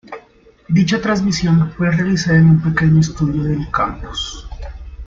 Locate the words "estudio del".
3.01-3.69